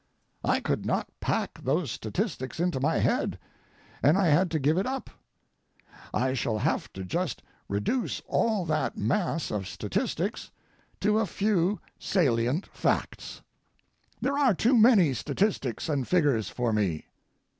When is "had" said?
4.29-4.49